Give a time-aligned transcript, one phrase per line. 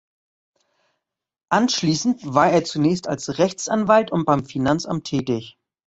[1.49, 5.59] Anschließend war er zunächst als Rechtsanwalt und beim Finanzamt tätig.